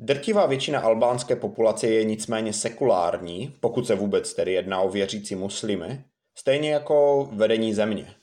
Drtivá 0.02 0.46
většina 0.46 0.80
albánské 0.80 1.36
populace 1.36 1.88
je 1.88 2.04
nicméně 2.04 2.54
sekulární, 2.54 3.56
pokud 3.60 3.88
se 3.88 3.96
vůbec 3.96 4.34
tedy 4.34 4.54
jedná 4.54 4.82
o 4.82 4.90
věřící 4.90 5.36
muslimy, 5.36 6.04
stejně 6.38 6.74
jako 6.74 7.30
vedení 7.32 7.74
země. 7.74 8.16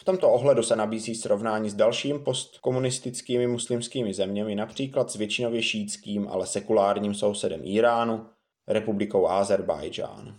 V 0.00 0.04
tomto 0.04 0.30
ohledu 0.32 0.62
se 0.62 0.76
nabízí 0.76 1.14
srovnání 1.14 1.70
s 1.70 1.74
dalšími 1.74 2.18
postkomunistickými 2.18 3.46
muslimskými 3.46 4.14
zeměmi, 4.14 4.54
například 4.54 5.10
s 5.10 5.16
většinově 5.16 5.62
šítským, 5.62 6.28
ale 6.28 6.46
sekulárním 6.46 7.14
sousedem 7.14 7.60
Iránu, 7.64 8.26
republikou 8.68 9.26
Azerbajdžán. 9.26 10.36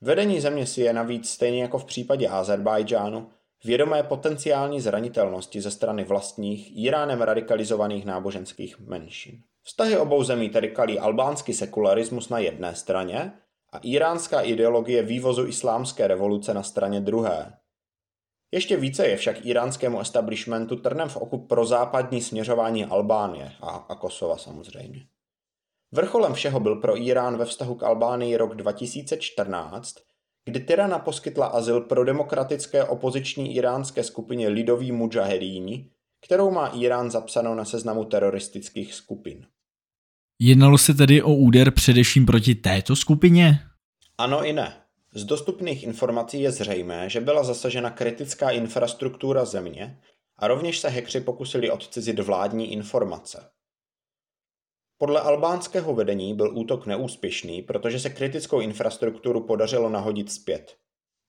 Vedení 0.00 0.40
země 0.40 0.66
si 0.66 0.80
je 0.80 0.92
navíc 0.92 1.28
stejně 1.28 1.62
jako 1.62 1.78
v 1.78 1.84
případě 1.84 2.28
Azerbajdžánu 2.28 3.30
vědomé 3.64 4.02
potenciální 4.02 4.80
zranitelnosti 4.80 5.60
ze 5.60 5.70
strany 5.70 6.04
vlastních 6.04 6.84
Iránem 6.84 7.22
radikalizovaných 7.22 8.04
náboženských 8.04 8.80
menšin. 8.80 9.42
Vztahy 9.68 9.98
obou 9.98 10.24
zemí 10.24 10.48
tedy 10.48 10.70
kalí 10.70 10.98
albánský 10.98 11.52
sekularismus 11.52 12.28
na 12.28 12.38
jedné 12.38 12.74
straně 12.74 13.32
a 13.72 13.78
iránská 13.78 14.40
ideologie 14.40 15.02
vývozu 15.02 15.46
islámské 15.46 16.06
revoluce 16.06 16.54
na 16.54 16.62
straně 16.62 17.00
druhé. 17.00 17.52
Ještě 18.52 18.76
více 18.76 19.06
je 19.06 19.16
však 19.16 19.46
iránskému 19.46 20.00
establishmentu 20.00 20.76
trnem 20.76 21.08
v 21.08 21.16
oku 21.16 21.38
pro 21.38 21.64
západní 21.64 22.22
směřování 22.22 22.84
Albánie 22.84 23.52
a, 23.60 23.70
a 23.70 23.94
Kosova 23.94 24.36
samozřejmě. 24.36 25.00
Vrcholem 25.92 26.34
všeho 26.34 26.60
byl 26.60 26.76
pro 26.76 27.02
Irán 27.02 27.36
ve 27.36 27.44
vztahu 27.44 27.74
k 27.74 27.82
Albánii 27.82 28.36
rok 28.36 28.54
2014, 28.54 29.94
kdy 30.44 30.60
Tirana 30.60 30.98
poskytla 30.98 31.46
azyl 31.46 31.80
pro 31.80 32.04
demokratické 32.04 32.84
opoziční 32.84 33.56
iránské 33.56 34.04
skupině 34.04 34.48
Lidoví 34.48 34.92
mujahedíni, 34.92 35.90
kterou 36.24 36.50
má 36.50 36.66
Irán 36.66 37.10
zapsanou 37.10 37.54
na 37.54 37.64
seznamu 37.64 38.04
teroristických 38.04 38.94
skupin. 38.94 39.46
Jednalo 40.40 40.78
se 40.78 40.94
tedy 40.94 41.22
o 41.22 41.34
úder 41.34 41.70
především 41.70 42.26
proti 42.26 42.54
této 42.54 42.96
skupině? 42.96 43.60
Ano 44.18 44.44
i 44.44 44.52
ne. 44.52 44.76
Z 45.14 45.24
dostupných 45.24 45.82
informací 45.82 46.40
je 46.40 46.52
zřejmé, 46.52 47.10
že 47.10 47.20
byla 47.20 47.44
zasažena 47.44 47.90
kritická 47.90 48.50
infrastruktura 48.50 49.44
země 49.44 50.00
a 50.36 50.48
rovněž 50.48 50.78
se 50.78 50.88
hekři 50.88 51.20
pokusili 51.20 51.70
odcizit 51.70 52.18
vládní 52.18 52.72
informace. 52.72 53.50
Podle 54.98 55.20
albánského 55.20 55.94
vedení 55.94 56.34
byl 56.34 56.58
útok 56.58 56.86
neúspěšný, 56.86 57.62
protože 57.62 58.00
se 58.00 58.10
kritickou 58.10 58.60
infrastrukturu 58.60 59.40
podařilo 59.40 59.88
nahodit 59.88 60.32
zpět. 60.32 60.76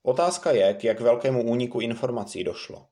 Otázka 0.03 0.51
je, 0.51 0.73
k 0.73 0.83
jak 0.83 1.01
velkému 1.01 1.43
úniku 1.43 1.79
informací 1.79 2.43
došlo. 2.43 2.87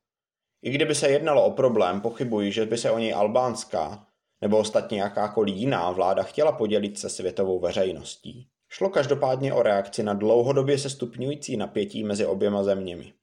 I 0.61 0.71
kdyby 0.71 0.95
se 0.95 1.09
jednalo 1.09 1.45
o 1.45 1.51
problém, 1.51 2.01
pochybuji, 2.01 2.51
že 2.51 2.65
by 2.65 2.77
se 2.77 2.91
o 2.91 2.99
něj 2.99 3.13
albánská 3.13 4.07
nebo 4.41 4.57
ostatně 4.57 5.01
jakákoliv 5.01 5.55
jiná 5.55 5.91
vláda 5.91 6.23
chtěla 6.23 6.51
podělit 6.51 6.99
se 6.99 7.09
světovou 7.09 7.59
veřejností. 7.59 8.47
Šlo 8.69 8.89
každopádně 8.89 9.53
o 9.53 9.63
reakci 9.63 10.03
na 10.03 10.13
dlouhodobě 10.13 10.77
se 10.77 10.89
stupňující 10.89 11.57
napětí 11.57 12.03
mezi 12.03 12.25
oběma 12.25 12.63
zeměmi. 12.63 13.13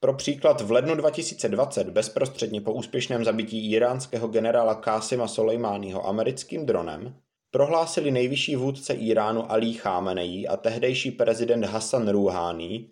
Pro 0.00 0.14
příklad 0.14 0.60
v 0.60 0.70
lednu 0.70 0.94
2020 0.94 1.90
bezprostředně 1.90 2.60
po 2.60 2.72
úspěšném 2.72 3.24
zabití 3.24 3.72
iránského 3.72 4.28
generála 4.28 4.74
Kásima 4.74 5.28
Soleimányho 5.28 6.06
americkým 6.06 6.66
dronem 6.66 7.14
prohlásili 7.50 8.10
nejvyšší 8.10 8.56
vůdce 8.56 8.94
Iránu 8.94 9.52
Ali 9.52 9.74
Khamenei 9.74 10.46
a 10.46 10.56
tehdejší 10.56 11.10
prezident 11.10 11.64
Hassan 11.64 12.08
Rouhani, 12.08 12.90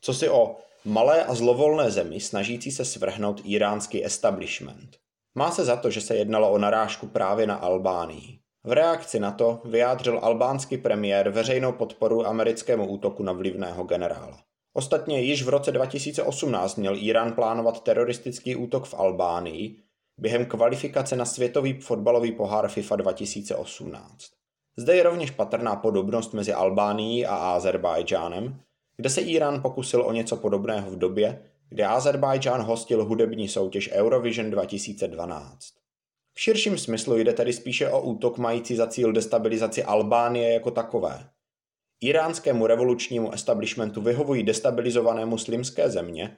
co 0.00 0.14
si 0.14 0.28
o 0.28 0.56
malé 0.84 1.24
a 1.24 1.34
zlovolné 1.34 1.90
zemi 1.90 2.20
snažící 2.20 2.70
se 2.70 2.84
svrhnout 2.84 3.40
iránský 3.44 4.04
establishment. 4.04 5.03
Má 5.34 5.50
se 5.50 5.64
za 5.64 5.76
to, 5.76 5.90
že 5.90 6.00
se 6.00 6.16
jednalo 6.16 6.50
o 6.50 6.58
narážku 6.58 7.06
právě 7.06 7.46
na 7.46 7.54
Albánii. 7.54 8.38
V 8.64 8.72
reakci 8.72 9.20
na 9.20 9.30
to 9.30 9.60
vyjádřil 9.64 10.20
albánský 10.22 10.78
premiér 10.78 11.30
veřejnou 11.30 11.72
podporu 11.72 12.26
americkému 12.26 12.86
útoku 12.86 13.22
na 13.22 13.32
vlivného 13.32 13.84
generála. 13.84 14.38
Ostatně 14.72 15.20
již 15.20 15.42
v 15.42 15.48
roce 15.48 15.72
2018 15.72 16.76
měl 16.76 16.96
Irán 16.96 17.32
plánovat 17.32 17.82
teroristický 17.82 18.56
útok 18.56 18.86
v 18.86 18.94
Albánii 18.94 19.76
během 20.18 20.46
kvalifikace 20.46 21.16
na 21.16 21.24
světový 21.24 21.80
fotbalový 21.80 22.32
pohár 22.32 22.68
FIFA 22.68 22.96
2018. 22.96 24.30
Zde 24.76 24.96
je 24.96 25.02
rovněž 25.02 25.30
patrná 25.30 25.76
podobnost 25.76 26.34
mezi 26.34 26.52
Albánií 26.52 27.26
a 27.26 27.36
Azerbajdžánem, 27.36 28.60
kde 28.96 29.10
se 29.10 29.20
Irán 29.20 29.62
pokusil 29.62 30.02
o 30.02 30.12
něco 30.12 30.36
podobného 30.36 30.90
v 30.90 30.98
době, 30.98 31.42
kdy 31.68 31.84
Azerbajdžán 31.84 32.62
hostil 32.62 33.04
hudební 33.04 33.48
soutěž 33.48 33.90
Eurovision 33.92 34.50
2012. 34.50 35.58
V 36.34 36.40
širším 36.40 36.78
smyslu 36.78 37.16
jde 37.16 37.32
tedy 37.32 37.52
spíše 37.52 37.88
o 37.88 38.00
útok 38.00 38.38
mající 38.38 38.76
za 38.76 38.86
cíl 38.86 39.12
destabilizaci 39.12 39.84
Albánie 39.84 40.52
jako 40.52 40.70
takové. 40.70 41.28
Iránskému 42.00 42.66
revolučnímu 42.66 43.32
establishmentu 43.32 44.02
vyhovují 44.02 44.42
destabilizované 44.42 45.26
muslimské 45.26 45.90
země, 45.90 46.36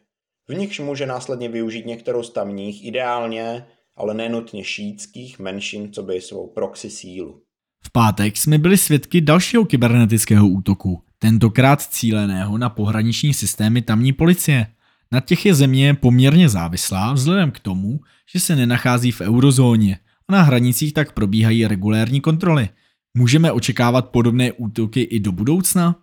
v 0.48 0.54
nichž 0.54 0.80
může 0.80 1.06
následně 1.06 1.48
využít 1.48 1.86
některou 1.86 2.22
z 2.22 2.30
tamních, 2.30 2.84
ideálně, 2.84 3.66
ale 3.96 4.14
nenutně 4.14 4.64
šítských 4.64 5.38
menšin, 5.38 5.92
co 5.92 6.02
by 6.02 6.20
svou 6.20 6.46
proxy 6.46 6.90
sílu. 6.90 7.42
V 7.86 7.92
pátek 7.92 8.36
jsme 8.36 8.58
byli 8.58 8.76
svědky 8.76 9.20
dalšího 9.20 9.64
kybernetického 9.64 10.48
útoku, 10.48 11.02
tentokrát 11.18 11.82
cíleného 11.82 12.58
na 12.58 12.68
pohraniční 12.68 13.34
systémy 13.34 13.82
tamní 13.82 14.12
policie. 14.12 14.66
Na 15.12 15.20
těch 15.20 15.46
je 15.46 15.54
země 15.54 15.94
poměrně 15.94 16.48
závislá 16.48 17.12
vzhledem 17.12 17.50
k 17.50 17.58
tomu, 17.58 18.00
že 18.32 18.40
se 18.40 18.56
nenachází 18.56 19.12
v 19.12 19.20
eurozóně 19.20 19.98
a 20.28 20.32
na 20.32 20.42
hranicích 20.42 20.94
tak 20.94 21.12
probíhají 21.12 21.66
regulérní 21.66 22.20
kontroly. 22.20 22.68
Můžeme 23.16 23.52
očekávat 23.52 24.10
podobné 24.10 24.52
útoky 24.52 25.00
i 25.00 25.20
do 25.20 25.32
budoucna? 25.32 25.96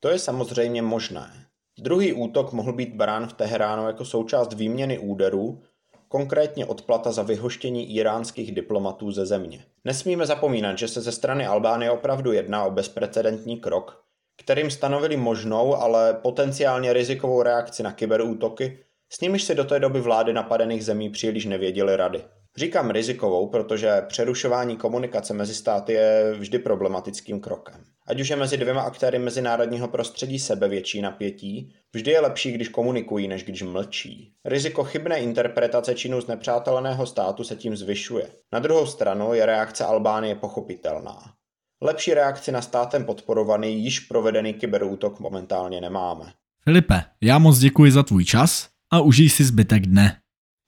To 0.00 0.08
je 0.08 0.18
samozřejmě 0.18 0.82
možné. 0.82 1.46
Druhý 1.78 2.12
útok 2.12 2.52
mohl 2.52 2.72
být 2.72 2.94
brán 2.94 3.26
v 3.26 3.32
Teheránu 3.32 3.86
jako 3.86 4.04
součást 4.04 4.52
výměny 4.52 4.98
úderů, 4.98 5.62
konkrétně 6.08 6.66
odplata 6.66 7.12
za 7.12 7.22
vyhoštění 7.22 7.96
iránských 7.96 8.54
diplomatů 8.54 9.10
ze 9.10 9.26
země. 9.26 9.64
Nesmíme 9.84 10.26
zapomínat, 10.26 10.78
že 10.78 10.88
se 10.88 11.00
ze 11.00 11.12
strany 11.12 11.46
Albánie 11.46 11.90
opravdu 11.90 12.32
jedná 12.32 12.64
o 12.64 12.70
bezprecedentní 12.70 13.60
krok, 13.60 14.04
kterým 14.40 14.70
stanovili 14.70 15.16
možnou, 15.16 15.74
ale 15.74 16.14
potenciálně 16.14 16.92
rizikovou 16.92 17.42
reakci 17.42 17.82
na 17.82 17.92
kyberútoky, 17.92 18.78
s 19.12 19.20
nimiž 19.20 19.44
se 19.44 19.54
do 19.54 19.64
té 19.64 19.80
doby 19.80 20.00
vlády 20.00 20.32
napadených 20.32 20.84
zemí 20.84 21.10
příliš 21.10 21.44
nevěděly 21.44 21.96
rady. 21.96 22.24
Říkám 22.56 22.90
rizikovou, 22.90 23.48
protože 23.48 24.02
přerušování 24.08 24.76
komunikace 24.76 25.34
mezi 25.34 25.54
státy 25.54 25.92
je 25.92 26.34
vždy 26.38 26.58
problematickým 26.58 27.40
krokem. 27.40 27.84
Ať 28.06 28.20
už 28.20 28.28
je 28.28 28.36
mezi 28.36 28.56
dvěma 28.56 28.82
aktéry 28.82 29.18
mezinárodního 29.18 29.88
prostředí 29.88 30.38
sebevětší 30.38 31.02
napětí, 31.02 31.74
vždy 31.92 32.10
je 32.10 32.20
lepší, 32.20 32.52
když 32.52 32.68
komunikují, 32.68 33.28
než 33.28 33.44
když 33.44 33.62
mlčí. 33.62 34.34
Riziko 34.44 34.84
chybné 34.84 35.20
interpretace 35.20 35.94
činu 35.94 36.20
z 36.20 36.26
nepřáteleného 36.26 37.06
státu 37.06 37.44
se 37.44 37.56
tím 37.56 37.76
zvyšuje. 37.76 38.26
Na 38.52 38.58
druhou 38.58 38.86
stranu 38.86 39.34
je 39.34 39.46
reakce 39.46 39.84
Albánie 39.84 40.34
pochopitelná. 40.34 41.39
Lepší 41.82 42.14
reakci 42.14 42.52
na 42.52 42.62
státem 42.62 43.04
podporovaný 43.04 43.84
již 43.84 44.00
provedený 44.00 44.54
kyberútok 44.54 45.20
momentálně 45.20 45.80
nemáme. 45.80 46.32
Filipe, 46.64 47.04
já 47.20 47.38
moc 47.38 47.58
děkuji 47.58 47.92
za 47.92 48.02
tvůj 48.02 48.24
čas 48.24 48.68
a 48.92 49.00
užij 49.00 49.28
si 49.28 49.44
zbytek 49.44 49.86
dne. 49.86 50.20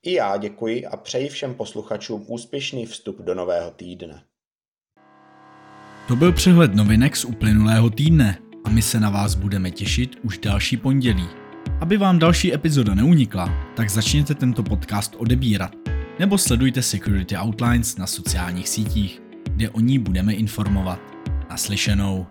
I 0.05 0.13
já 0.13 0.37
děkuji 0.37 0.85
a 0.85 0.97
přeji 0.97 1.29
všem 1.29 1.53
posluchačům 1.53 2.25
úspěšný 2.27 2.85
vstup 2.85 3.21
do 3.21 3.35
nového 3.35 3.71
týdne. 3.71 4.23
To 6.07 6.15
byl 6.15 6.33
přehled 6.33 6.75
novinek 6.75 7.15
z 7.15 7.25
uplynulého 7.25 7.89
týdne 7.89 8.37
a 8.65 8.69
my 8.69 8.81
se 8.81 8.99
na 8.99 9.09
vás 9.09 9.35
budeme 9.35 9.71
těšit 9.71 10.15
už 10.23 10.37
další 10.37 10.77
pondělí. 10.77 11.27
Aby 11.81 11.97
vám 11.97 12.19
další 12.19 12.53
epizoda 12.53 12.93
neunikla, 12.93 13.49
tak 13.75 13.89
začněte 13.89 14.35
tento 14.35 14.63
podcast 14.63 15.15
odebírat 15.15 15.71
nebo 16.19 16.37
sledujte 16.37 16.81
Security 16.81 17.37
Outlines 17.37 17.97
na 17.97 18.07
sociálních 18.07 18.69
sítích, 18.69 19.22
kde 19.55 19.69
o 19.69 19.79
ní 19.79 19.99
budeme 19.99 20.33
informovat. 20.33 20.99
Naslyšenou. 21.49 22.27